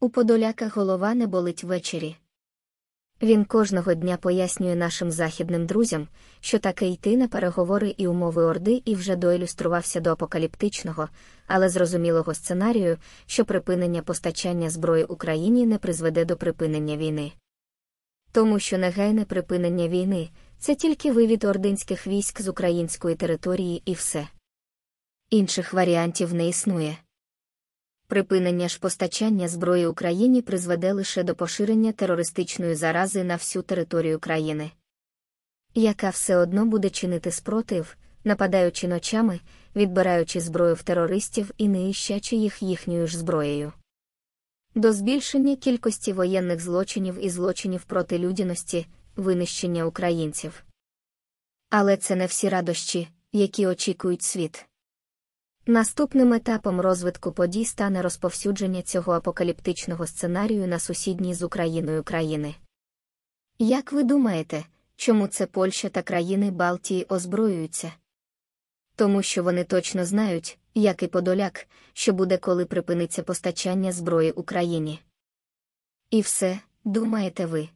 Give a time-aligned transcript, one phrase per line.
[0.00, 2.16] У Подоляка голова не болить ввечері.
[3.22, 6.08] Він кожного дня пояснює нашим західним друзям,
[6.40, 11.08] що таке йти на переговори і умови Орди і вже доілюструвався до апокаліптичного,
[11.46, 17.32] але зрозумілого сценарію, що припинення постачання зброї Україні не призведе до припинення війни.
[18.32, 24.28] Тому що негайне припинення війни це тільки вивід ординських військ з української території і все.
[25.34, 26.96] Інших варіантів не існує.
[28.06, 34.70] Припинення ж постачання зброї Україні призведе лише до поширення терористичної зарази на всю територію країни,
[35.74, 39.40] яка все одно буде чинити спротив, нападаючи ночами,
[39.76, 43.72] відбираючи зброю в терористів і нищачи їх їхньою ж зброєю.
[44.74, 50.64] До збільшення кількості воєнних злочинів і злочинів проти людяності, винищення українців.
[51.70, 54.66] Але це не всі радощі, які очікують світ.
[55.66, 62.54] Наступним етапом розвитку подій стане розповсюдження цього апокаліптичного сценарію на сусідній з Україною країни.
[63.58, 64.64] Як ви думаєте,
[64.96, 67.92] чому це Польща та країни Балтії озброюються?
[68.96, 75.00] Тому що вони точно знають, як і Подоляк, що буде, коли припиниться постачання зброї Україні.
[76.10, 77.68] І все, думаєте ви?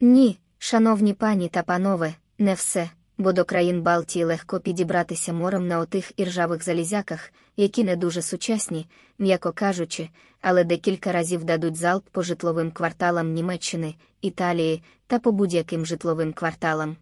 [0.00, 5.78] Ні, шановні пані та панове, не все бо до країн Балтії легко підібратися морем на
[5.78, 8.86] отих іржавих залізяках, які не дуже сучасні,
[9.18, 10.08] м'яко кажучи,
[10.40, 16.96] але декілька разів дадуть залп по житловим кварталам Німеччини, Італії та по будь-яким житловим кварталам.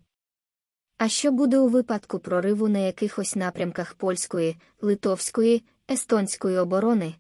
[0.99, 7.15] А що буде у випадку прориву на якихось напрямках польської, литовської, естонської оборони?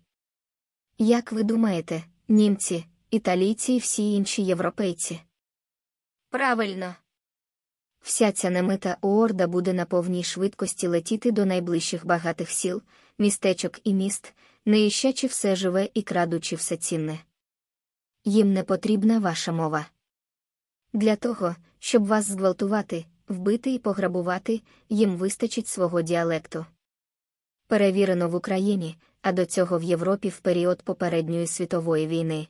[0.98, 5.20] Як ви думаєте, німці, італійці і всі інші європейці?
[6.30, 6.94] Правильно.
[8.08, 12.82] Вся ця немита орда буде на повній швидкості летіти до найближчих багатих сіл,
[13.18, 17.18] містечок і міст, не іщачи все живе і крадучи все цінне.
[18.24, 19.86] Їм не потрібна ваша мова.
[20.92, 26.66] Для того, щоб вас зґвалтувати, вбити і пограбувати, їм вистачить свого діалекту.
[27.66, 32.48] Перевірено в Україні, а до цього в Європі в період попередньої світової війни.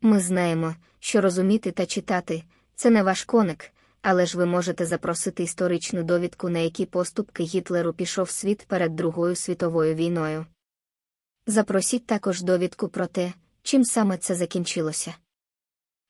[0.00, 2.44] Ми знаємо, що розуміти та читати
[2.74, 3.73] це не ваш коник
[4.06, 9.36] але ж ви можете запросити історичну довідку, на які поступки Гітлеру пішов світ перед Другою
[9.36, 10.46] світовою війною.
[11.46, 13.32] Запросіть також довідку про те,
[13.62, 15.14] чим саме це закінчилося.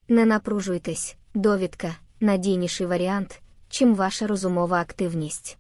[0.09, 5.59] Не напружуйтесь, довідка надійніший варіант, чим ваша розумова активність.